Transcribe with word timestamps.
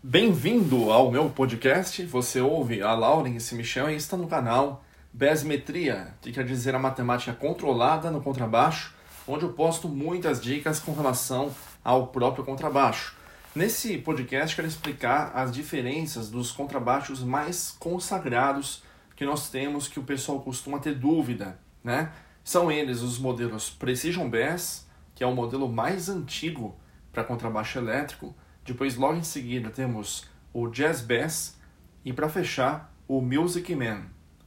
Bem-vindo 0.00 0.92
ao 0.92 1.10
meu 1.10 1.28
podcast. 1.28 2.04
Você 2.04 2.40
ouve 2.40 2.80
a 2.80 2.94
Laurence 2.94 3.52
Michel 3.52 3.90
e 3.90 3.96
está 3.96 4.16
no 4.16 4.28
canal 4.28 4.84
Besmetria, 5.12 6.14
que 6.20 6.30
quer 6.30 6.44
dizer 6.44 6.72
a 6.72 6.78
matemática 6.78 7.32
controlada 7.32 8.08
no 8.08 8.20
contrabaixo, 8.20 8.94
onde 9.26 9.44
eu 9.44 9.52
posto 9.52 9.88
muitas 9.88 10.40
dicas 10.40 10.78
com 10.78 10.94
relação 10.94 11.52
ao 11.82 12.06
próprio 12.06 12.44
contrabaixo. 12.44 13.16
Nesse 13.56 13.98
podcast 13.98 14.54
quero 14.54 14.68
explicar 14.68 15.32
as 15.34 15.50
diferenças 15.50 16.30
dos 16.30 16.52
contrabaixos 16.52 17.24
mais 17.24 17.74
consagrados 17.76 18.84
que 19.16 19.24
nós 19.24 19.50
temos 19.50 19.88
que 19.88 19.98
o 19.98 20.04
pessoal 20.04 20.38
costuma 20.38 20.78
ter 20.78 20.94
dúvida, 20.94 21.58
né? 21.82 22.12
São 22.44 22.70
eles 22.70 23.00
os 23.02 23.18
modelos 23.18 23.68
Precision 23.68 24.30
Bass, 24.30 24.86
que 25.16 25.24
é 25.24 25.26
o 25.26 25.34
modelo 25.34 25.68
mais 25.68 26.08
antigo 26.08 26.76
para 27.12 27.24
contrabaixo 27.24 27.80
elétrico, 27.80 28.32
depois, 28.68 28.96
logo 28.96 29.16
em 29.16 29.22
seguida, 29.22 29.70
temos 29.70 30.28
o 30.52 30.68
Jazz 30.68 31.00
Bass 31.00 31.58
e, 32.04 32.12
para 32.12 32.28
fechar, 32.28 32.94
o 33.06 33.20
Music 33.20 33.74
Man, 33.74 34.02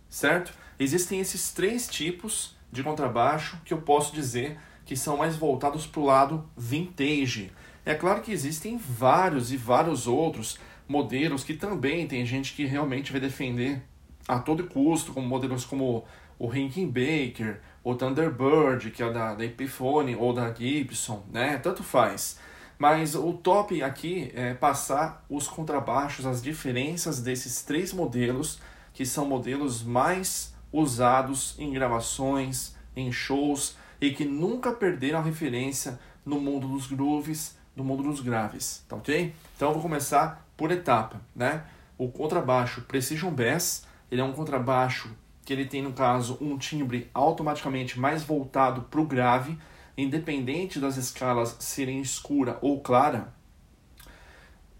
certo? 0.07 0.53
Existem 0.79 1.20
esses 1.20 1.52
três 1.52 1.88
tipos 1.88 2.55
de 2.71 2.84
contrabaixo 2.84 3.59
que 3.65 3.73
eu 3.73 3.81
posso 3.81 4.13
dizer 4.13 4.57
que 4.85 4.95
são 4.95 5.17
mais 5.17 5.35
voltados 5.35 5.88
para 5.88 6.02
o 6.02 6.05
lado 6.05 6.49
vintage. 6.55 7.52
É 7.84 7.95
claro 7.95 8.21
que 8.21 8.31
existem 8.31 8.77
vários 8.77 9.52
e 9.52 9.57
vários 9.57 10.05
outros 10.05 10.59
modelos 10.88 11.43
que 11.43 11.55
também 11.55 12.07
tem 12.07 12.26
gente 12.26 12.53
que 12.53 12.65
realmente 12.65 13.12
vai 13.12 13.20
defender 13.20 13.81
a 14.27 14.38
todo 14.38 14.67
custo, 14.67 15.13
como 15.13 15.27
modelos 15.27 15.65
como 15.65 16.05
o 16.38 16.48
Rickenbacker, 16.48 17.59
o 17.84 17.95
Thunderbird, 17.95 18.91
que 18.91 19.01
é 19.01 19.12
da, 19.12 19.34
da 19.34 19.45
Epiphone 19.45 20.15
ou 20.15 20.34
da 20.34 20.53
Gibson, 20.53 21.26
né? 21.31 21.57
Tanto 21.57 21.84
faz. 21.84 22.40
Mas 22.81 23.13
o 23.13 23.34
top 23.34 23.84
aqui 23.84 24.31
é 24.34 24.55
passar 24.55 25.23
os 25.30 25.48
contrabaixos, 25.48 26.26
as 26.26 26.41
diferenças 26.41 27.21
desses 27.21 27.62
três 27.62 27.94
modelos, 27.94 28.59
que 28.91 29.05
são 29.05 29.24
modelos 29.24 29.84
mais 29.84 30.51
usados 30.74 31.54
em 31.59 31.71
gravações, 31.71 32.76
em 32.96 33.12
shows 33.12 33.76
e 34.02 34.09
que 34.09 34.26
nunca 34.26 34.71
perderam 34.71 35.20
a 35.20 35.21
referência 35.21 35.99
no 36.26 36.41
mundo 36.41 36.68
dos 36.70 36.87
grooves, 36.87 37.55
no 37.76 37.84
mundo 37.84 38.02
dos 38.02 38.20
graves, 38.20 38.84
tá 38.90 38.96
ok? 38.96 39.32
Então 39.55 39.68
eu 39.68 39.74
vou 39.76 39.84
começar 39.84 40.43
por 40.57 40.71
etapa, 40.71 41.21
né? 41.35 41.63
O 41.99 42.09
contrabaixo 42.09 42.82
Precision 42.87 43.29
Bass, 43.29 43.85
ele 44.12 44.21
é 44.21 44.24
um 44.24 44.34
contrabaixo 44.34 45.15
que 45.46 45.54
ele 45.54 45.65
tem 45.65 45.84
no 45.84 45.93
caso 45.93 46.35
um 46.41 46.57
timbre 46.57 47.12
automaticamente 47.13 47.99
mais 47.99 48.24
voltado 48.24 48.82
para 48.90 48.99
o 48.99 49.05
grave, 49.05 49.55
independente 50.02 50.80
das 50.80 50.98
escalas 50.98 51.55
serem 51.60 52.02
escura 52.02 52.57
ou 52.62 52.82
clara, 52.82 53.34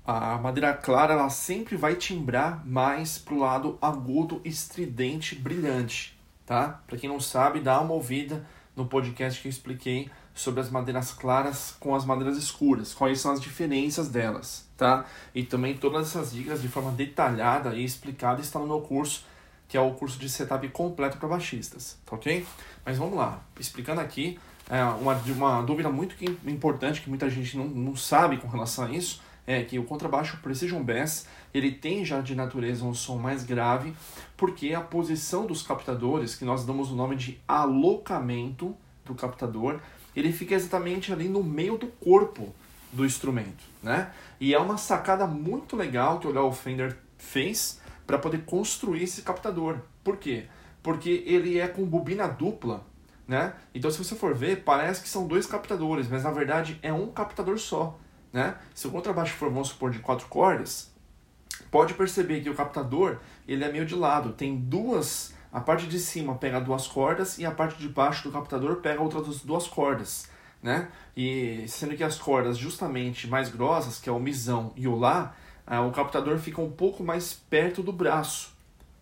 a 0.06 0.38
madeira 0.38 0.74
clara 0.74 1.14
ela 1.14 1.30
sempre 1.30 1.78
vai 1.78 1.96
timbrar 1.96 2.66
mais 2.66 3.18
para 3.18 3.34
o 3.34 3.40
lado 3.40 3.78
agudo, 3.82 4.42
estridente, 4.44 5.36
brilhante, 5.36 6.20
tá? 6.46 6.82
Para 6.88 6.98
quem 6.98 7.10
não 7.10 7.20
sabe, 7.20 7.60
dá 7.60 7.80
uma 7.80 7.94
ouvida 7.94 8.46
no 8.76 8.86
podcast 8.86 9.42
que 9.42 9.48
eu 9.48 9.52
expliquei 9.52 10.10
sobre 10.34 10.62
as 10.62 10.70
madeiras 10.70 11.14
claras 11.14 11.76
com 11.80 11.94
as 11.94 12.06
madeiras 12.06 12.38
escuras, 12.38 12.94
quais 12.94 13.20
são 13.20 13.32
as 13.32 13.42
diferenças 13.42 14.10
delas, 14.10 14.68
tá? 14.76 15.06
E 15.36 15.44
também 15.44 15.78
todas 15.78 16.08
essas 16.08 16.32
dicas 16.32 16.62
de 16.62 16.68
forma 16.68 16.92
detalhada 16.92 17.76
e 17.76 17.84
explicada 17.84 18.42
estão 18.42 18.62
no 18.62 18.68
meu 18.68 18.82
curso, 18.82 19.26
que 19.68 19.78
é 19.78 19.82
o 19.82 19.94
curso 19.94 20.18
de 20.20 20.28
setup 20.30 20.68
completo 20.70 21.18
para 21.18 21.30
baixistas, 21.30 21.98
tá 22.06 22.16
ok? 22.16 22.46
Mas 22.86 22.98
vamos 22.98 23.16
lá, 23.16 23.42
explicando 23.60 24.02
aqui, 24.02 24.40
é, 24.72 24.82
uma, 24.86 25.14
uma 25.16 25.62
dúvida 25.62 25.90
muito 25.90 26.16
importante 26.48 27.02
que 27.02 27.10
muita 27.10 27.30
gente 27.30 27.58
não, 27.58 27.66
não 27.66 27.96
sabe 27.96 28.38
com 28.38 28.48
relação 28.48 28.86
a 28.86 28.90
isso 28.90 29.22
é 29.46 29.62
que 29.64 29.78
o 29.78 29.84
contrabaixo 29.84 30.38
Precision 30.38 30.82
Bass 30.82 31.28
ele 31.54 31.74
tem 31.74 32.06
já 32.06 32.22
de 32.22 32.34
natureza 32.34 32.86
um 32.86 32.94
som 32.94 33.18
mais 33.18 33.44
grave 33.44 33.94
porque 34.38 34.74
a 34.74 34.80
posição 34.80 35.46
dos 35.46 35.62
captadores, 35.62 36.36
que 36.36 36.46
nós 36.46 36.64
damos 36.64 36.90
o 36.90 36.96
nome 36.96 37.18
de 37.18 37.38
alocamento 37.46 38.74
do 39.06 39.14
captador, 39.14 39.82
ele 40.16 40.32
fica 40.32 40.56
exatamente 40.56 41.12
ali 41.12 41.28
no 41.28 41.44
meio 41.44 41.78
do 41.78 41.88
corpo 41.88 42.56
do 42.94 43.06
instrumento, 43.06 43.64
né? 43.84 44.12
E 44.40 44.54
é 44.54 44.60
uma 44.60 44.78
sacada 44.78 45.28
muito 45.28 45.76
legal 45.76 46.20
que 46.20 46.28
o 46.28 46.32
Léo 46.32 46.52
Fender 46.52 46.98
fez 47.18 47.82
para 48.08 48.18
poder 48.18 48.44
construir 48.46 49.04
esse 49.04 49.22
captador. 49.22 49.80
Por 50.04 50.18
quê? 50.18 50.46
Porque 50.82 51.24
ele 51.26 51.60
é 51.60 51.68
com 51.68 51.86
bobina 51.86 52.28
dupla 52.28 52.86
né? 53.32 53.54
Então, 53.74 53.90
se 53.90 53.98
você 53.98 54.14
for 54.14 54.36
ver, 54.36 54.66
parece 54.66 55.02
que 55.02 55.08
são 55.08 55.26
dois 55.26 55.46
captadores, 55.46 56.10
mas 56.10 56.26
na 56.26 56.32
verdade 56.32 56.78
é 56.84 56.92
um 56.92 57.08
captador 57.08 57.58
só, 57.58 57.98
né? 58.34 58.58
Se 58.76 58.88
o 58.88 58.92
contrabaixo 58.92 59.36
for, 59.36 59.50
vamos 59.50 59.70
supor, 59.70 59.90
de 59.90 60.00
quatro 60.00 60.28
cordas, 60.28 60.92
pode 61.72 61.94
perceber 61.94 62.42
que 62.42 62.50
o 62.50 62.54
captador 62.54 63.20
ele 63.48 63.64
é 63.64 63.72
meio 63.72 63.86
de 63.86 63.96
lado, 63.96 64.34
tem 64.34 64.58
duas, 64.58 65.34
a 65.50 65.62
parte 65.62 65.88
de 65.88 65.98
cima 65.98 66.36
pega 66.36 66.60
duas 66.60 66.88
cordas 66.88 67.38
e 67.38 67.46
a 67.46 67.52
parte 67.52 67.80
de 67.80 67.88
baixo 67.88 68.24
do 68.24 68.34
captador 68.34 68.82
pega 68.82 69.02
outras 69.02 69.40
duas 69.40 69.66
cordas, 69.66 70.30
né? 70.62 70.90
E 71.16 71.64
sendo 71.70 71.96
que 71.96 72.04
as 72.04 72.20
cordas 72.20 72.58
justamente 72.58 73.30
mais 73.30 73.48
grossas, 73.48 73.98
que 73.98 74.10
é 74.10 74.12
o 74.12 74.20
misão 74.20 74.74
e 74.76 74.90
o 74.90 74.96
lá, 74.98 75.34
ah, 75.66 75.80
o 75.80 75.92
captador 75.94 76.38
fica 76.38 76.60
um 76.60 76.70
pouco 76.70 77.02
mais 77.02 77.32
perto 77.32 77.82
do 77.82 77.94
braço, 77.94 78.54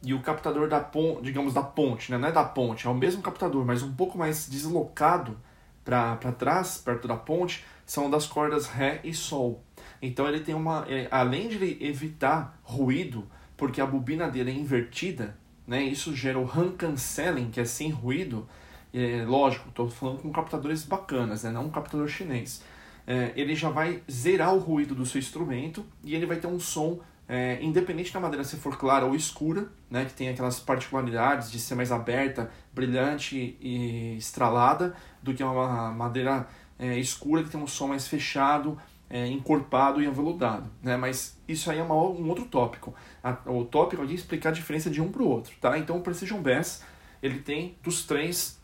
e 0.01 0.13
o 0.13 0.21
captador 0.21 0.69
da 0.69 0.79
ponte, 0.79 1.23
digamos 1.23 1.53
da 1.53 1.61
ponte, 1.61 2.11
né? 2.11 2.17
não 2.17 2.27
é 2.29 2.31
da 2.31 2.43
ponte, 2.43 2.87
é 2.87 2.89
o 2.89 2.93
mesmo 2.93 3.21
captador, 3.21 3.65
mas 3.65 3.83
um 3.83 3.93
pouco 3.93 4.17
mais 4.17 4.47
deslocado 4.47 5.37
para 5.83 6.31
trás, 6.37 6.77
perto 6.77 7.07
da 7.07 7.17
ponte, 7.17 7.65
são 7.85 8.09
das 8.09 8.27
cordas 8.27 8.67
Ré 8.67 9.01
e 9.03 9.13
Sol. 9.13 9.63
Então 10.01 10.27
ele 10.27 10.39
tem 10.39 10.55
uma, 10.55 10.85
é, 10.87 11.07
além 11.11 11.49
de 11.49 11.55
ele 11.55 11.77
evitar 11.81 12.57
ruído, 12.63 13.27
porque 13.57 13.81
a 13.81 13.85
bobina 13.85 14.29
dele 14.29 14.51
é 14.51 14.53
invertida, 14.53 15.35
né? 15.67 15.83
Isso 15.83 16.15
gera 16.15 16.39
o 16.39 16.45
RAM 16.45 16.71
canceling, 16.71 17.49
que 17.51 17.59
é 17.59 17.65
sem 17.65 17.89
ruído. 17.89 18.47
É, 18.93 19.25
lógico, 19.27 19.69
estou 19.69 19.89
falando 19.89 20.21
com 20.21 20.31
captadores 20.31 20.83
bacanas, 20.83 21.43
né? 21.43 21.51
não 21.51 21.65
um 21.65 21.69
captador 21.69 22.07
chinês. 22.07 22.63
É, 23.05 23.33
ele 23.35 23.55
já 23.55 23.69
vai 23.69 24.01
zerar 24.09 24.53
o 24.53 24.59
ruído 24.59 24.95
do 24.95 25.05
seu 25.05 25.19
instrumento 25.19 25.85
e 26.03 26.15
ele 26.15 26.25
vai 26.25 26.37
ter 26.37 26.47
um 26.47 26.59
som 26.59 26.99
é, 27.29 27.59
independente 27.61 28.11
da 28.11 28.19
madeira 28.19 28.43
se 28.43 28.55
for 28.57 28.75
clara 28.75 29.05
ou 29.05 29.15
escura, 29.15 29.69
né, 29.87 30.03
que 30.03 30.13
tem 30.13 30.29
aquelas 30.29 30.59
particularidades 30.59 31.51
de 31.51 31.59
ser 31.59 31.75
mais 31.75 31.91
aberta, 31.91 32.49
brilhante 32.73 33.55
e 33.61 34.15
estralada, 34.17 34.95
do 35.21 35.31
que 35.31 35.43
uma 35.43 35.91
madeira 35.91 36.47
é, 36.79 36.97
escura 36.97 37.43
que 37.43 37.51
tem 37.51 37.61
um 37.61 37.67
som 37.67 37.87
mais 37.87 38.07
fechado, 38.07 38.79
é, 39.07 39.27
encorpado 39.27 40.01
e 40.01 40.07
aveludado. 40.07 40.71
Né? 40.81 40.97
Mas 40.97 41.37
isso 41.47 41.69
aí 41.69 41.77
é 41.77 41.83
uma, 41.83 41.93
um 41.93 42.27
outro 42.27 42.45
tópico. 42.45 42.95
A, 43.23 43.37
o 43.45 43.63
tópico 43.63 44.01
é 44.01 44.05
explicar 44.07 44.49
a 44.49 44.53
diferença 44.53 44.89
de 44.89 44.99
um 44.99 45.11
para 45.11 45.21
o 45.21 45.27
outro. 45.27 45.53
Tá? 45.61 45.77
Então 45.77 45.97
o 45.97 46.01
Precision 46.01 46.41
Bass 46.41 46.83
ele 47.21 47.39
tem 47.39 47.77
dos 47.83 48.05
três 48.05 48.59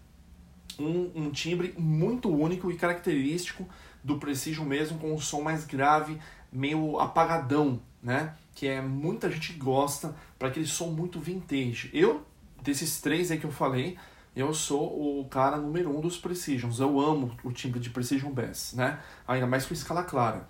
um, 0.79 1.11
um 1.15 1.29
timbre 1.29 1.75
muito 1.77 2.29
único 2.29 2.71
e 2.71 2.75
característico 2.75 3.67
do 4.03 4.17
Precision 4.17 4.65
mesmo, 4.65 4.97
com 4.97 5.13
um 5.13 5.19
som 5.19 5.41
mais 5.41 5.65
grave, 5.65 6.19
meio 6.51 6.99
apagadão, 6.99 7.81
né? 8.01 8.35
Que 8.55 8.67
é 8.67 8.81
muita 8.81 9.29
gente 9.29 9.53
gosta 9.53 10.15
para 10.39 10.47
aquele 10.47 10.65
som 10.65 10.87
muito 10.87 11.19
vintage. 11.19 11.91
Eu, 11.93 12.25
desses 12.63 12.99
três 13.01 13.29
aí 13.29 13.37
que 13.37 13.45
eu 13.45 13.51
falei, 13.51 13.97
eu 14.35 14.53
sou 14.53 15.19
o 15.19 15.25
cara 15.25 15.57
número 15.57 15.95
um 15.95 16.01
dos 16.01 16.17
Precisions. 16.17 16.79
Eu 16.79 16.99
amo 16.99 17.35
o 17.43 17.51
timbre 17.51 17.79
de 17.79 17.89
Precision 17.89 18.31
Bass, 18.31 18.73
né? 18.73 18.99
Ainda 19.27 19.45
mais 19.45 19.65
com 19.65 19.73
escala 19.73 20.03
clara. 20.03 20.47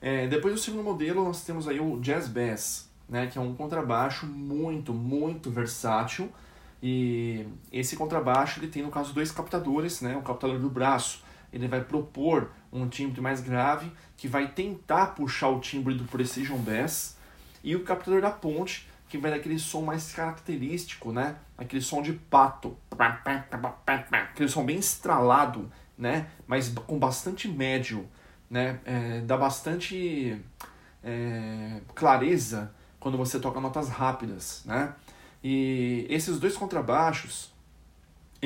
É, 0.00 0.26
depois 0.28 0.54
do 0.54 0.60
segundo 0.60 0.84
modelo, 0.84 1.24
nós 1.24 1.44
temos 1.44 1.66
aí 1.66 1.80
o 1.80 1.98
Jazz 1.98 2.28
Bass, 2.28 2.90
né? 3.08 3.26
Que 3.26 3.38
é 3.38 3.40
um 3.40 3.54
contrabaixo 3.54 4.26
muito, 4.26 4.92
muito 4.92 5.50
versátil. 5.50 6.30
E 6.82 7.46
esse 7.72 7.96
contrabaixo 7.96 8.60
ele 8.60 8.68
tem, 8.68 8.82
no 8.82 8.90
caso, 8.90 9.14
dois 9.14 9.32
captadores, 9.32 10.02
né? 10.02 10.16
O 10.16 10.22
captador 10.22 10.58
do 10.58 10.68
braço 10.68 11.24
ele 11.52 11.68
vai 11.68 11.82
propor 11.82 12.50
um 12.72 12.86
timbre 12.88 13.20
mais 13.20 13.40
grave 13.40 13.90
que 14.16 14.28
vai 14.28 14.48
tentar 14.48 15.14
puxar 15.14 15.48
o 15.48 15.60
timbre 15.60 15.94
do 15.94 16.04
Precision 16.04 16.58
Bass, 16.58 17.15
e 17.66 17.74
o 17.74 17.82
captador 17.82 18.22
da 18.22 18.30
ponte, 18.30 18.88
que 19.08 19.18
dar 19.18 19.34
aquele 19.34 19.58
som 19.58 19.82
mais 19.82 20.12
característico, 20.12 21.10
né? 21.10 21.34
Aquele 21.58 21.82
som 21.82 22.00
de 22.00 22.12
pato. 22.12 22.76
Aquele 24.32 24.48
som 24.48 24.64
bem 24.64 24.78
estralado, 24.78 25.68
né? 25.98 26.28
Mas 26.46 26.68
com 26.68 26.96
bastante 26.96 27.48
médio, 27.48 28.08
né? 28.48 28.78
É, 28.84 29.20
dá 29.22 29.36
bastante 29.36 30.40
é, 31.02 31.80
clareza 31.92 32.72
quando 33.00 33.18
você 33.18 33.40
toca 33.40 33.60
notas 33.60 33.88
rápidas, 33.88 34.62
né? 34.64 34.94
E 35.42 36.06
esses 36.08 36.38
dois 36.38 36.56
contrabaixos, 36.56 37.52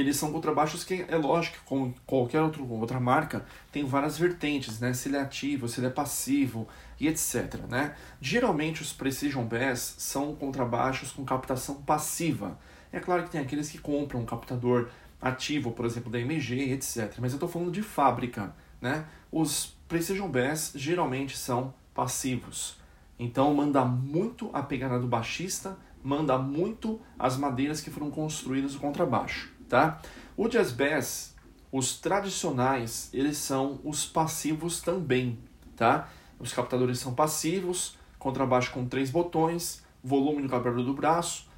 eles 0.00 0.17
são 0.17 0.32
contrabaixos 0.32 0.85
que, 0.85 1.05
é 1.08 1.17
lógico, 1.17 1.58
como 1.64 1.94
qualquer 2.06 2.41
outro, 2.41 2.69
outra 2.69 2.99
marca, 2.99 3.44
tem 3.70 3.85
várias 3.85 4.19
vertentes, 4.19 4.81
né? 4.81 4.93
Se 4.93 5.08
ele 5.08 5.17
é 5.17 5.20
ativo, 5.20 5.69
se 5.69 5.81
ele 5.81 5.87
é 5.87 5.91
passivo 5.91 6.67
e 6.99 7.08
etc, 7.08 7.61
né? 7.69 7.94
Geralmente 8.20 8.82
os 8.82 8.93
Precision 8.93 9.44
Bass 9.44 9.94
são 9.99 10.35
contrabaixos 10.35 11.12
com 11.12 11.25
captação 11.25 11.76
passiva. 11.82 12.58
É 12.93 12.99
claro 12.99 13.25
que 13.25 13.31
tem 13.31 13.41
aqueles 13.41 13.70
que 13.70 13.79
compram 13.79 14.20
um 14.20 14.25
captador 14.26 14.88
ativo, 15.20 15.73
por 15.73 15.85
exemplo, 15.85 16.11
da 16.11 16.19
MG, 16.19 16.73
etc. 16.73 17.14
Mas 17.19 17.32
eu 17.32 17.37
estou 17.37 17.49
falando 17.49 17.70
de 17.70 17.82
fábrica, 17.82 18.55
né? 18.81 19.05
Os 19.31 19.76
Precision 19.87 20.29
Bass 20.29 20.73
geralmente 20.75 21.37
são 21.37 21.75
passivos. 21.94 22.79
Então 23.19 23.52
manda 23.52 23.85
muito 23.85 24.49
a 24.52 24.62
pegada 24.62 24.99
do 24.99 25.06
baixista, 25.06 25.76
manda 26.02 26.38
muito 26.38 27.00
as 27.19 27.37
madeiras 27.37 27.81
que 27.81 27.91
foram 27.91 28.11
construídas 28.11 28.75
no 28.75 28.81
contrabaixo, 28.81 29.52
tá? 29.70 30.02
O 30.37 30.49
jazz 30.49 30.72
bass, 30.72 31.34
os 31.72 31.99
tradicionais, 31.99 33.08
eles 33.14 33.38
são 33.38 33.81
os 33.84 34.05
passivos 34.05 34.82
também, 34.82 35.38
tá? 35.76 36.08
Os 36.38 36.52
captadores 36.52 36.99
são 36.99 37.14
passivos, 37.14 37.96
contrabaixo 38.19 38.72
com 38.72 38.84
três 38.84 39.11
botões, 39.11 39.82
volume 40.02 40.43
do 40.43 40.49
captador 40.49 40.84
do 40.84 40.93
braço, 40.93 41.49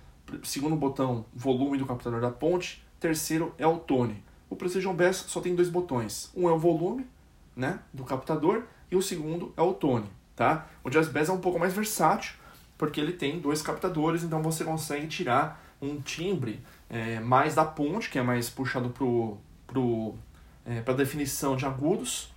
segundo 0.44 0.76
botão, 0.76 1.24
volume 1.34 1.78
do 1.78 1.86
captador 1.86 2.20
da 2.20 2.30
ponte, 2.30 2.84
terceiro 3.00 3.54
é 3.58 3.66
o 3.66 3.78
tone. 3.78 4.22
O 4.50 4.54
Precision 4.54 4.94
Bass 4.94 5.24
só 5.28 5.40
tem 5.40 5.54
dois 5.54 5.70
botões, 5.70 6.30
um 6.36 6.48
é 6.48 6.52
o 6.52 6.58
volume, 6.58 7.06
né, 7.56 7.80
do 7.92 8.04
captador 8.04 8.64
e 8.90 8.96
o 8.96 9.02
segundo 9.02 9.52
é 9.56 9.62
o 9.62 9.72
tone, 9.72 10.10
tá? 10.36 10.66
O 10.84 10.90
Jazz 10.90 11.08
Bass 11.08 11.28
é 11.30 11.32
um 11.32 11.40
pouco 11.40 11.58
mais 11.58 11.72
versátil, 11.72 12.34
porque 12.76 13.00
ele 13.00 13.12
tem 13.12 13.40
dois 13.40 13.62
captadores, 13.62 14.22
então 14.22 14.42
você 14.42 14.64
consegue 14.64 15.06
tirar 15.06 15.62
um 15.82 16.00
timbre 16.00 16.60
é, 16.88 17.18
mais 17.20 17.54
da 17.54 17.64
ponte, 17.64 18.08
que 18.08 18.18
é 18.18 18.22
mais 18.22 18.48
puxado 18.48 18.90
para 18.90 19.04
pro, 19.66 20.14
é, 20.64 20.82
a 20.86 20.92
definição 20.92 21.56
de 21.56 21.66
agudos, 21.66 22.32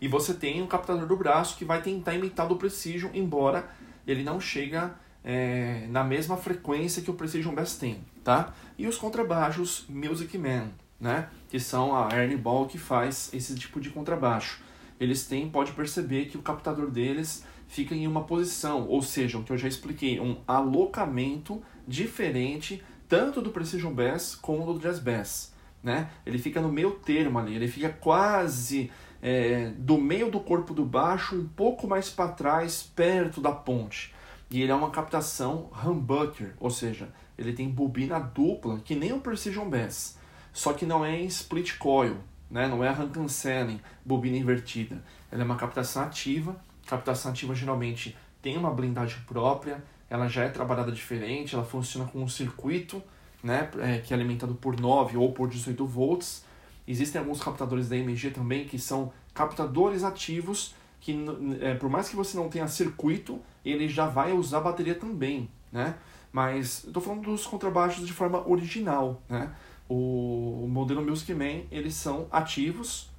e 0.00 0.08
você 0.08 0.32
tem 0.32 0.62
o 0.62 0.66
captador 0.66 1.06
do 1.06 1.16
braço 1.16 1.56
que 1.56 1.64
vai 1.64 1.82
tentar 1.82 2.14
imitar 2.14 2.46
do 2.46 2.56
Precision, 2.56 3.10
embora 3.12 3.68
ele 4.06 4.22
não 4.22 4.40
chega 4.40 4.94
é, 5.24 5.86
na 5.90 6.04
mesma 6.04 6.36
frequência 6.36 7.02
que 7.02 7.10
o 7.10 7.14
Precision 7.14 7.54
Bass 7.54 7.76
tem, 7.76 8.00
tá? 8.22 8.54
E 8.78 8.86
os 8.86 8.96
contrabaixos 8.96 9.84
Music 9.88 10.38
Man, 10.38 10.70
né? 11.00 11.28
Que 11.50 11.58
são 11.58 11.94
a 11.94 12.08
Ernie 12.16 12.36
Ball 12.36 12.66
que 12.66 12.78
faz 12.78 13.28
esse 13.32 13.54
tipo 13.56 13.80
de 13.80 13.90
contrabaixo. 13.90 14.62
Eles 15.00 15.26
têm, 15.26 15.48
pode 15.48 15.72
perceber 15.72 16.26
que 16.26 16.38
o 16.38 16.42
captador 16.42 16.90
deles 16.90 17.44
fica 17.66 17.94
em 17.94 18.06
uma 18.06 18.24
posição, 18.24 18.86
ou 18.88 19.02
seja, 19.02 19.38
o 19.38 19.44
que 19.44 19.52
eu 19.52 19.58
já 19.58 19.68
expliquei, 19.68 20.18
um 20.18 20.38
alocamento 20.46 21.62
diferente 21.88 22.82
tanto 23.08 23.40
do 23.40 23.50
Precision 23.50 23.92
Bass 23.92 24.34
como 24.34 24.70
do 24.72 24.78
Jazz 24.78 24.98
Bass, 24.98 25.54
né? 25.82 26.10
Ele 26.26 26.38
fica 26.38 26.60
no 26.60 26.70
meio 26.70 26.90
termo 26.92 27.38
ali, 27.38 27.54
ele 27.54 27.66
fica 27.66 27.88
quase 27.88 28.90
é, 29.22 29.72
do 29.76 29.98
meio 29.98 30.30
do 30.30 30.40
corpo 30.40 30.74
do 30.74 30.84
baixo, 30.84 31.34
um 31.34 31.48
pouco 31.48 31.88
mais 31.88 32.10
para 32.10 32.32
trás, 32.32 32.82
perto 32.82 33.40
da 33.40 33.50
ponte. 33.50 34.14
E 34.50 34.62
ele 34.62 34.70
é 34.70 34.74
uma 34.74 34.90
captação 34.90 35.70
humbucker, 35.84 36.54
ou 36.60 36.70
seja, 36.70 37.08
ele 37.36 37.52
tem 37.52 37.68
bobina 37.68 38.18
dupla, 38.18 38.78
que 38.84 38.94
nem 38.94 39.12
o 39.12 39.20
Precision 39.20 39.68
Bass, 39.68 40.18
só 40.52 40.72
que 40.72 40.86
não 40.86 41.04
é 41.04 41.20
em 41.20 41.26
split 41.26 41.78
coil, 41.78 42.18
né? 42.50 42.66
não 42.66 42.84
é 42.84 42.88
Hankanselling, 42.88 43.80
bobina 44.04 44.36
invertida. 44.36 45.02
Ela 45.30 45.42
é 45.42 45.44
uma 45.44 45.56
captação 45.56 46.02
ativa, 46.02 46.56
captação 46.86 47.30
ativa 47.30 47.54
geralmente 47.54 48.16
tem 48.40 48.56
uma 48.56 48.70
blindagem 48.70 49.20
própria, 49.26 49.82
ela 50.10 50.28
já 50.28 50.44
é 50.44 50.48
trabalhada 50.48 50.92
diferente, 50.92 51.54
ela 51.54 51.64
funciona 51.64 52.08
com 52.08 52.22
um 52.22 52.28
circuito 52.28 53.02
né, 53.42 53.70
é, 53.78 53.98
que 53.98 54.12
é 54.12 54.16
alimentado 54.16 54.54
por 54.54 54.78
9 54.78 55.16
ou 55.16 55.32
por 55.32 55.48
18 55.48 55.86
volts. 55.86 56.44
Existem 56.86 57.20
alguns 57.20 57.42
captadores 57.42 57.88
da 57.88 57.96
MG 57.96 58.30
também 58.30 58.66
que 58.66 58.78
são 58.78 59.12
captadores 59.34 60.02
ativos 60.02 60.74
que 61.00 61.16
é, 61.60 61.74
por 61.74 61.88
mais 61.88 62.08
que 62.08 62.16
você 62.16 62.36
não 62.36 62.48
tenha 62.48 62.66
circuito, 62.66 63.40
ele 63.64 63.88
já 63.88 64.06
vai 64.06 64.32
usar 64.32 64.60
bateria 64.60 64.94
também, 64.94 65.48
né? 65.70 65.94
Mas 66.32 66.84
estou 66.84 67.02
falando 67.02 67.22
dos 67.22 67.46
contrabaixos 67.46 68.06
de 68.06 68.12
forma 68.12 68.46
original, 68.48 69.22
né? 69.28 69.54
O, 69.88 70.64
o 70.64 70.68
modelo 70.68 71.02
Music 71.02 71.32
Man, 71.32 71.62
eles 71.70 71.94
são 71.94 72.26
ativos, 72.30 73.10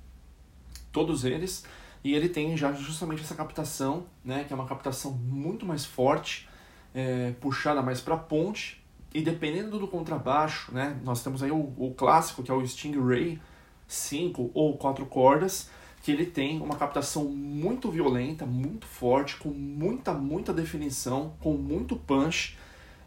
todos 0.91 1.23
eles, 1.23 1.65
e 2.03 2.13
ele 2.13 2.29
tem 2.29 2.55
já 2.55 2.71
justamente 2.73 3.21
essa 3.21 3.33
captação, 3.33 4.05
né? 4.23 4.43
Que 4.43 4.53
é 4.53 4.55
uma 4.55 4.67
captação 4.67 5.11
muito 5.11 5.65
mais 5.65 5.85
forte, 5.85 6.48
é, 6.93 7.33
puxada 7.39 7.81
mais 7.81 8.01
para 8.01 8.17
ponte, 8.17 8.83
e 9.13 9.21
dependendo 9.21 9.79
do 9.79 9.87
contrabaixo, 9.87 10.71
né? 10.73 10.99
Nós 11.03 11.23
temos 11.23 11.41
aí 11.41 11.51
o, 11.51 11.73
o 11.77 11.93
clássico, 11.95 12.43
que 12.43 12.51
é 12.51 12.53
o 12.53 12.65
Stingray 12.65 13.39
5 13.87 14.51
ou 14.53 14.77
4 14.77 15.05
cordas, 15.07 15.69
que 16.03 16.11
ele 16.11 16.25
tem 16.25 16.61
uma 16.61 16.75
captação 16.75 17.25
muito 17.25 17.89
violenta, 17.89 18.45
muito 18.45 18.85
forte, 18.85 19.35
com 19.37 19.49
muita, 19.49 20.13
muita 20.13 20.53
definição, 20.53 21.33
com 21.39 21.53
muito 21.53 21.95
punch. 21.95 22.57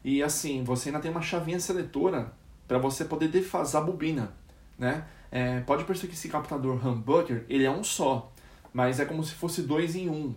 E 0.04 0.22
assim, 0.22 0.64
você 0.64 0.88
ainda 0.88 1.00
tem 1.00 1.10
uma 1.10 1.22
chavinha 1.22 1.60
seletora 1.60 2.32
para 2.66 2.78
você 2.78 3.04
poder 3.04 3.28
defasar 3.28 3.82
a 3.82 3.84
bobina, 3.84 4.32
né? 4.78 5.06
É, 5.30 5.60
pode 5.60 5.84
perceber 5.84 6.08
que 6.08 6.14
esse 6.14 6.28
captador 6.28 6.84
humbucker, 6.86 7.46
ele 7.48 7.64
é 7.64 7.70
um 7.70 7.82
só, 7.82 8.30
mas 8.74 9.00
é 9.00 9.04
como 9.04 9.22
se 9.24 9.32
fosse 9.32 9.62
dois 9.62 9.94
em 9.94 10.10
um. 10.10 10.34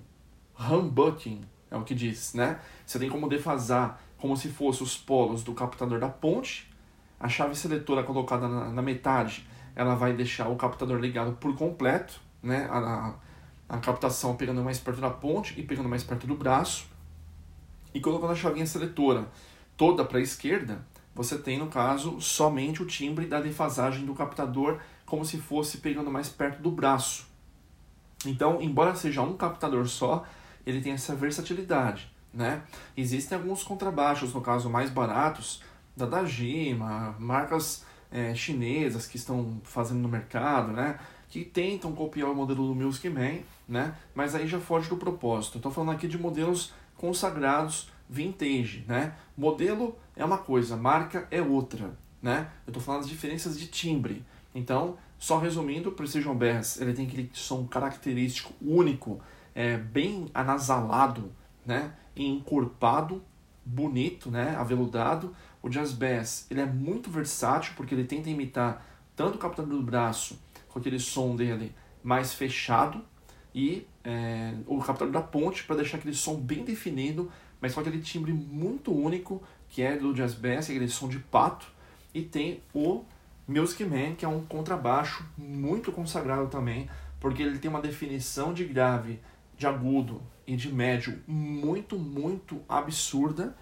Humbucking 0.57 1.41
é 1.69 1.75
o 1.75 1.83
que 1.83 1.95
diz, 1.95 2.33
né? 2.33 2.59
Você 2.85 2.99
tem 2.99 3.09
como 3.09 3.27
defasar 3.27 4.01
como 4.17 4.35
se 4.35 4.49
fosse 4.49 4.81
os 4.81 4.97
polos 4.97 5.43
do 5.43 5.53
captador 5.53 5.99
da 5.99 6.09
ponte, 6.09 6.71
a 7.19 7.27
chave 7.27 7.55
seletora 7.55 8.03
colocada 8.03 8.47
na, 8.47 8.71
na 8.71 8.81
metade, 8.81 9.47
ela 9.75 9.95
vai 9.95 10.13
deixar 10.13 10.47
o 10.47 10.55
captador 10.55 10.99
ligado 10.99 11.33
por 11.33 11.55
completo, 11.55 12.19
né, 12.41 12.67
a, 12.71 13.13
a 13.67 13.77
captação 13.77 14.35
pegando 14.35 14.63
mais 14.63 14.79
perto 14.79 15.01
da 15.01 15.09
ponte 15.09 15.59
e 15.59 15.63
pegando 15.63 15.89
mais 15.89 16.03
perto 16.03 16.25
do 16.25 16.35
braço. 16.35 16.87
E 17.93 17.99
colocando 17.99 18.31
a 18.31 18.35
chavinha 18.35 18.65
seletora 18.65 19.27
toda 19.77 20.03
para 20.05 20.17
a 20.17 20.21
esquerda, 20.21 20.85
você 21.13 21.37
tem, 21.37 21.57
no 21.57 21.67
caso, 21.67 22.19
somente 22.19 22.83
o 22.83 22.85
timbre 22.85 23.25
da 23.25 23.39
defasagem 23.39 24.05
do 24.05 24.13
captador, 24.13 24.79
como 25.05 25.23
se 25.23 25.37
fosse 25.37 25.77
pegando 25.77 26.11
mais 26.11 26.27
perto 26.29 26.61
do 26.61 26.71
braço. 26.71 27.25
Então, 28.25 28.61
embora 28.61 28.95
seja 28.95 29.21
um 29.21 29.37
captador 29.37 29.87
só, 29.87 30.25
ele 30.65 30.81
tem 30.81 30.93
essa 30.93 31.15
versatilidade. 31.15 32.11
Né? 32.33 32.61
Existem 32.97 33.37
alguns 33.37 33.63
contrabaixos, 33.63 34.33
no 34.33 34.41
caso, 34.41 34.69
mais 34.69 34.89
baratos, 34.89 35.61
da 35.95 36.05
Dajima, 36.05 37.15
marcas 37.17 37.85
é, 38.11 38.35
chinesas 38.35 39.07
que 39.07 39.15
estão 39.15 39.61
fazendo 39.63 39.99
no 39.99 40.09
mercado, 40.09 40.71
né? 40.73 40.99
que 41.29 41.43
tentam 41.43 41.91
copiar 41.93 42.29
o 42.29 42.35
modelo 42.35 42.67
do 42.67 42.75
Music 42.75 43.09
Man, 43.09 43.39
né? 43.67 43.93
Mas 44.13 44.35
aí 44.35 44.47
já 44.47 44.59
foge 44.59 44.89
do 44.89 44.95
propósito. 44.95 45.57
Estou 45.57 45.71
falando 45.71 45.91
aqui 45.91 46.07
de 46.07 46.17
modelos 46.17 46.73
consagrados 46.95 47.89
vintage, 48.09 48.85
né? 48.87 49.13
Modelo 49.37 49.97
é 50.15 50.23
uma 50.23 50.37
coisa, 50.37 50.77
marca 50.77 51.27
é 51.31 51.41
outra, 51.41 51.97
né? 52.21 52.49
Eu 52.65 52.71
estou 52.71 52.81
falando 52.81 53.01
das 53.01 53.09
diferenças 53.09 53.59
de 53.59 53.67
timbre. 53.67 54.23
Então, 54.53 54.97
só 55.19 55.37
resumindo, 55.37 55.89
o 55.89 55.91
Precision 55.91 56.35
Bass 56.35 56.79
ele 56.79 56.93
tem 56.93 57.05
aquele 57.05 57.29
som 57.33 57.65
característico 57.67 58.53
único, 58.61 59.19
é, 59.55 59.77
bem 59.77 60.29
anasalado, 60.33 61.31
né? 61.65 61.93
Encorpado, 62.15 63.23
bonito, 63.65 64.29
né? 64.29 64.55
Aveludado. 64.57 65.33
O 65.63 65.69
Jazz 65.69 65.93
Bass 65.93 66.45
ele 66.51 66.61
é 66.61 66.65
muito 66.65 67.09
versátil 67.09 67.73
porque 67.75 67.95
ele 67.95 68.03
tenta 68.03 68.29
imitar 68.29 68.85
tanto 69.15 69.35
o 69.35 69.39
captador 69.39 69.79
do 69.79 69.81
braço 69.81 70.37
com 70.69 70.77
aquele 70.77 70.99
som 70.99 71.35
dele 71.35 71.73
mais 72.03 72.33
fechado 72.33 73.01
e 73.53 73.87
é, 74.03 74.53
o 74.67 74.77
captador 74.79 75.13
da 75.13 75.21
ponte 75.21 75.63
para 75.63 75.77
deixar 75.77 75.97
aquele 75.97 76.13
som 76.13 76.35
bem 76.35 76.63
definido, 76.63 77.31
mas 77.61 77.73
com 77.73 77.79
aquele 77.79 78.01
timbre 78.01 78.33
muito 78.33 78.93
único 78.93 79.41
que 79.69 79.81
é 79.81 79.97
do 79.97 80.13
jazz 80.13 80.33
bass, 80.33 80.69
aquele 80.69 80.89
som 80.89 81.07
de 81.07 81.19
pato, 81.19 81.65
e 82.13 82.21
tem 82.21 82.61
o 82.73 83.03
Music 83.47 83.83
Man, 83.83 84.15
que 84.15 84.25
é 84.25 84.27
um 84.27 84.43
contrabaixo 84.45 85.25
muito 85.37 85.91
consagrado 85.91 86.47
também, 86.47 86.89
porque 87.19 87.41
ele 87.41 87.57
tem 87.57 87.69
uma 87.69 87.81
definição 87.81 88.53
de 88.53 88.65
grave, 88.65 89.19
de 89.57 89.67
agudo 89.67 90.21
e 90.45 90.55
de 90.55 90.71
médio 90.71 91.21
muito, 91.27 91.97
muito 91.97 92.61
absurda, 92.67 93.55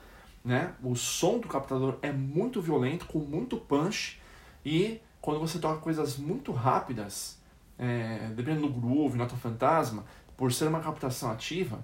né? 0.44 0.74
O 0.84 0.96
som 0.96 1.40
do 1.40 1.48
captador 1.48 1.98
é 2.02 2.12
muito 2.12 2.62
violento, 2.62 3.06
com 3.06 3.20
muito 3.20 3.58
punch 3.58 4.20
e 4.66 5.00
quando 5.22 5.40
você 5.40 5.60
toca 5.60 5.80
coisas 5.80 6.18
muito 6.18 6.52
rápidas, 6.52 7.40
é, 7.80 8.30
dependendo 8.36 8.68
do 8.68 8.74
groove, 8.74 9.18
nota 9.18 9.36
fantasma, 9.38 10.04
por 10.36 10.52
ser 10.52 10.68
uma 10.68 10.82
captação 10.82 11.32
ativa, 11.32 11.84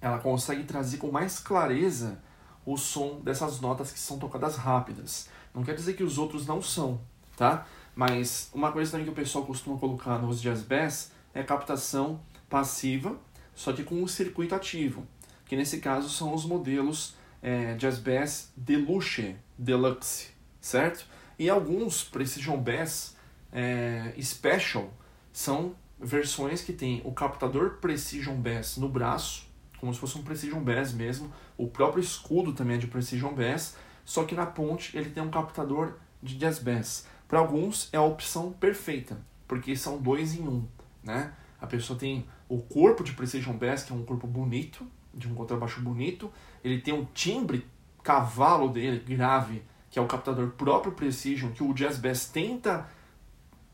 ela 0.00 0.18
consegue 0.18 0.64
trazer 0.64 0.98
com 0.98 1.10
mais 1.10 1.38
clareza 1.38 2.18
o 2.66 2.76
som 2.76 3.20
dessas 3.22 3.60
notas 3.60 3.90
que 3.92 3.98
são 3.98 4.18
tocadas 4.18 4.56
rápidas. 4.56 5.28
Não 5.54 5.62
quer 5.62 5.74
dizer 5.74 5.94
que 5.94 6.02
os 6.02 6.18
outros 6.18 6.46
não 6.46 6.60
são, 6.60 7.00
tá? 7.36 7.66
Mas 7.94 8.50
uma 8.52 8.72
coisa 8.72 8.90
também 8.90 9.06
que 9.06 9.12
o 9.12 9.14
pessoal 9.14 9.46
costuma 9.46 9.78
colocar 9.78 10.18
nos 10.18 10.42
jazz 10.42 10.62
bass 10.62 11.12
é 11.32 11.42
captação 11.42 12.20
passiva, 12.54 13.18
só 13.52 13.72
que 13.72 13.82
com 13.82 14.00
um 14.00 14.06
circuito 14.06 14.54
ativo, 14.54 15.04
que 15.44 15.56
nesse 15.56 15.78
caso 15.80 16.08
são 16.08 16.32
os 16.32 16.44
modelos 16.44 17.16
é, 17.42 17.74
jazz 17.74 17.98
bass 17.98 18.52
deluxe, 18.56 19.34
deluxe, 19.58 20.28
certo? 20.60 21.04
E 21.36 21.50
alguns 21.50 22.04
Precision 22.04 22.56
Bass 22.56 23.16
é, 23.52 24.14
Special 24.22 24.88
são 25.32 25.74
versões 25.98 26.62
que 26.62 26.72
tem 26.72 27.02
o 27.04 27.10
captador 27.10 27.78
Precision 27.80 28.36
Bass 28.36 28.76
no 28.76 28.88
braço, 28.88 29.48
como 29.80 29.92
se 29.92 29.98
fosse 29.98 30.16
um 30.16 30.22
Precision 30.22 30.62
Bass 30.62 30.92
mesmo. 30.92 31.32
O 31.58 31.66
próprio 31.66 32.04
escudo 32.04 32.52
também 32.52 32.76
é 32.76 32.78
de 32.78 32.86
Precision 32.86 33.34
Bass, 33.34 33.76
só 34.04 34.22
que 34.22 34.36
na 34.36 34.46
ponte 34.46 34.96
ele 34.96 35.10
tem 35.10 35.24
um 35.24 35.30
captador 35.30 35.94
de 36.22 36.38
Jazz 36.38 36.60
Bass. 36.60 37.08
Para 37.26 37.40
alguns 37.40 37.88
é 37.92 37.96
a 37.96 38.02
opção 38.02 38.52
perfeita, 38.52 39.18
porque 39.48 39.74
são 39.74 40.00
dois 40.00 40.36
em 40.36 40.46
um, 40.46 40.68
né? 41.02 41.32
A 41.60 41.66
pessoa 41.66 41.98
tem 41.98 42.24
o 42.48 42.58
corpo 42.58 43.02
de 43.02 43.12
Precision 43.12 43.56
Bass, 43.56 43.84
que 43.84 43.92
é 43.92 43.96
um 43.96 44.04
corpo 44.04 44.26
bonito, 44.26 44.86
de 45.12 45.28
um 45.28 45.34
contrabaixo 45.34 45.80
bonito. 45.80 46.30
Ele 46.62 46.80
tem 46.80 46.92
um 46.92 47.04
timbre 47.14 47.66
cavalo 48.02 48.68
dele, 48.68 48.98
grave, 48.98 49.62
que 49.90 49.98
é 49.98 50.02
o 50.02 50.06
captador 50.06 50.50
próprio 50.50 50.92
Precision, 50.92 51.50
que 51.50 51.62
o 51.62 51.72
Jazz 51.72 51.98
Bass 51.98 52.26
tenta 52.26 52.86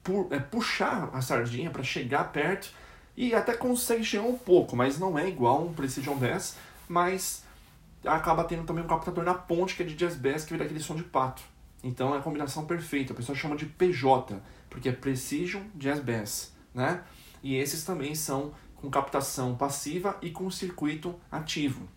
pu 0.03 0.29
é, 0.31 0.39
puxar 0.39 1.11
a 1.13 1.21
sardinha 1.21 1.71
para 1.71 1.83
chegar 1.83 2.33
perto 2.33 2.73
e 3.17 3.35
até 3.35 3.55
consegue 3.55 4.05
chegar 4.05 4.25
um 4.25 4.39
pouco, 4.39 4.77
mas 4.77 4.99
não 4.99 5.19
é 5.19 5.29
igual 5.29 5.65
um 5.67 5.75
Precision 5.75 6.17
Bass, 6.17 6.57
mas 6.89 7.45
acaba 8.05 8.45
tendo 8.45 8.65
também 8.65 8.85
um 8.85 8.87
captador 8.87 9.25
na 9.25 9.35
ponte 9.35 9.75
que 9.75 9.83
é 9.83 9.87
de 9.87 9.95
Jazz 9.95 10.17
Bass, 10.17 10.45
que 10.45 10.53
vira 10.53 10.65
aquele 10.65 10.81
som 10.81 10.95
de 10.95 11.03
pato. 11.03 11.43
Então 11.83 12.15
é 12.15 12.19
a 12.19 12.23
combinação 12.23 12.67
perfeita, 12.67 13.13
o 13.13 13.17
pessoal 13.17 13.37
chama 13.37 13.57
de 13.57 13.67
PJ, 13.67 14.41
porque 14.69 14.89
é 14.89 14.93
Precision 14.93 15.63
Jazz 15.75 16.01
Bass, 16.01 16.53
né? 16.75 17.03
E 17.43 17.57
esses 17.57 17.85
também 17.85 18.15
são 18.15 18.53
com 18.77 18.91
captação 18.91 19.55
passiva 19.55 20.17
e 20.23 20.31
com 20.31 20.51
circuito 20.51 21.15
ativo. 21.31 21.89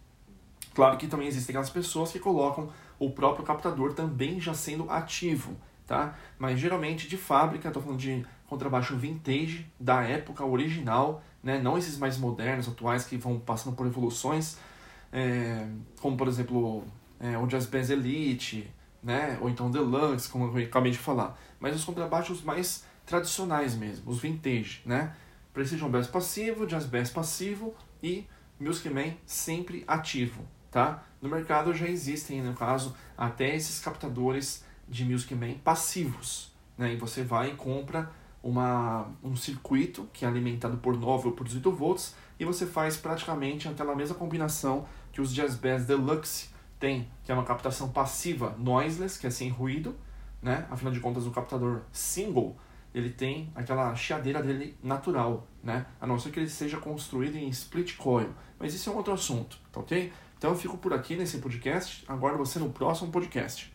Claro 0.74 0.98
que 0.98 1.08
também 1.08 1.28
existem 1.28 1.54
aquelas 1.54 1.70
pessoas 1.70 2.12
que 2.12 2.20
colocam 2.20 2.70
o 3.00 3.10
próprio 3.12 3.46
captador 3.46 3.94
também 3.94 4.40
já 4.40 4.54
sendo 4.54 4.90
ativo, 4.90 5.56
tá? 5.86 6.16
Mas 6.38 6.60
geralmente 6.60 7.08
de 7.08 7.18
fábrica, 7.18 7.68
estou 7.68 7.82
falando 7.82 8.00
de 8.00 8.26
contrabaixo 8.48 8.96
vintage, 8.96 9.66
da 9.80 10.04
época 10.04 10.46
original, 10.46 11.24
né? 11.42 11.60
não 11.60 11.78
esses 11.78 11.98
mais 11.98 12.18
modernos, 12.18 12.68
atuais, 12.68 13.04
que 13.04 13.18
vão 13.18 13.40
passando 13.40 13.76
por 13.76 13.86
evoluções, 13.86 14.58
é, 15.12 15.68
como 16.00 16.16
por 16.16 16.28
exemplo 16.28 16.84
é, 17.20 17.38
o 17.38 17.48
Jazz 17.48 17.66
Bass 17.66 17.90
Elite, 17.90 18.70
né? 19.02 19.38
ou 19.42 19.50
então 19.50 19.70
Deluxe, 19.70 20.30
como 20.30 20.58
eu 20.58 20.66
acabei 20.66 20.92
de 20.92 20.98
falar. 20.98 21.38
Mas 21.60 21.76
os 21.76 21.84
contrabaixos 21.84 22.42
mais 22.44 22.86
tradicionais 23.06 23.76
mesmo, 23.76 24.10
os 24.10 24.20
vintage, 24.20 24.82
né? 24.86 25.14
Precision 25.54 25.90
Bass 25.90 26.08
passivo, 26.08 26.66
Jazz 26.66 26.86
Bass 26.86 27.10
passivo 27.12 27.76
e 28.02 28.26
Music 28.60 28.90
Man 28.90 29.14
sempre 29.26 29.84
ativo, 29.88 30.44
tá? 30.72 31.04
No 31.22 31.30
mercado 31.30 31.74
já 31.74 31.88
existem, 31.88 32.42
no 32.42 32.54
caso, 32.54 32.96
até 33.18 33.56
esses 33.56 33.80
captadores 33.80 34.66
de 34.88 35.06
Music 35.06 35.34
Man 35.36 35.54
passivos, 35.64 36.52
né? 36.78 36.94
E 36.94 36.98
você 36.98 37.24
vai 37.24 37.52
e 37.52 37.56
compra 37.56 38.12
uma, 38.42 39.08
um 39.24 39.36
circuito 39.36 40.10
que 40.12 40.26
é 40.26 40.28
alimentado 40.28 40.78
por 40.78 40.98
9 40.98 41.30
ou 41.30 41.34
por 41.34 41.46
18 41.46 41.72
volts 41.72 42.16
e 42.40 42.44
você 42.44 42.66
faz 42.66 42.98
praticamente 42.98 43.70
aquela 43.70 43.96
mesma 43.96 44.16
combinação 44.16 44.86
que 45.12 45.22
os 45.22 45.34
Jazz 45.34 45.56
Bass 45.56 45.86
Deluxe 45.86 46.50
tem, 46.80 47.08
que 47.24 47.32
é 47.32 47.36
uma 47.36 47.46
captação 47.46 47.90
passiva 47.90 48.56
noiseless, 48.58 49.18
que 49.18 49.28
é 49.28 49.30
sem 49.30 49.50
ruído, 49.50 49.96
né? 50.42 50.68
Afinal 50.70 50.92
de 50.92 51.00
contas, 51.00 51.26
o 51.26 51.32
captador 51.32 51.84
single 51.92 52.58
ele 52.94 53.10
tem 53.10 53.52
aquela 53.56 53.96
chiadeira 53.96 54.42
dele 54.42 54.78
natural, 54.84 55.48
né? 55.64 55.86
A 56.00 56.06
não 56.06 56.20
ser 56.20 56.32
que 56.32 56.40
ele 56.40 56.50
seja 56.50 56.78
construído 56.78 57.36
em 57.36 57.50
split 57.50 57.98
coil. 57.98 58.34
Mas 58.60 58.74
isso 58.74 58.90
é 58.90 58.94
um 58.94 58.98
outro 58.98 59.14
assunto, 59.14 59.58
tá 59.72 59.80
ok? 59.80 60.14
Então 60.38 60.52
eu 60.52 60.58
fico 60.58 60.78
por 60.78 60.94
aqui 60.94 61.16
nesse 61.16 61.40
podcast. 61.40 62.04
Aguardo 62.08 62.38
você 62.38 62.60
no 62.60 62.70
próximo 62.70 63.12
podcast. 63.12 63.73